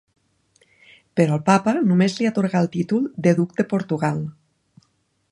[1.19, 4.23] Però el Papa només li atorgà el títol de duc de Portugal.